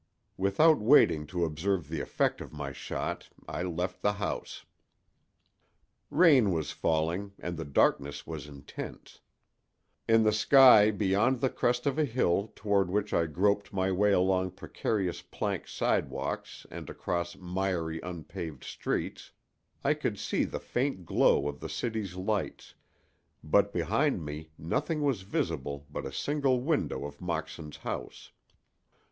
Without 0.35 0.79
waiting 0.79 1.27
to 1.27 1.45
observe 1.45 1.87
the 1.87 2.01
effect 2.01 2.41
of 2.41 2.51
my 2.51 2.71
shot 2.71 3.29
I 3.47 3.61
left 3.61 4.01
the 4.01 4.13
house. 4.13 4.65
Rain 6.09 6.51
was 6.51 6.71
falling, 6.71 7.33
and 7.37 7.55
the 7.55 7.65
darkness 7.65 8.25
was 8.25 8.47
intense. 8.47 9.19
In 10.09 10.23
the 10.23 10.31
sky 10.31 10.89
beyond 10.89 11.39
the 11.39 11.51
crest 11.51 11.85
of 11.85 11.99
a 11.99 12.03
hill 12.05 12.51
toward 12.55 12.89
which 12.89 13.13
I 13.13 13.27
groped 13.27 13.73
my 13.73 13.91
way 13.91 14.11
along 14.11 14.53
precarious 14.53 15.21
plank 15.21 15.67
sidewalks 15.67 16.65
and 16.71 16.89
across 16.89 17.35
miry, 17.37 17.99
unpaved 18.01 18.63
streets 18.63 19.33
I 19.83 19.93
could 19.93 20.17
see 20.17 20.45
the 20.45 20.59
faint 20.59 21.05
glow 21.05 21.47
of 21.47 21.59
the 21.59 21.69
city's 21.69 22.15
lights, 22.15 22.73
but 23.43 23.71
behind 23.71 24.25
me 24.25 24.49
nothing 24.57 25.03
was 25.03 25.21
visible 25.21 25.85
but 25.91 26.07
a 26.07 26.11
single 26.11 26.59
window 26.59 27.05
of 27.05 27.21
Moxon's 27.21 27.77
house. 27.85 28.31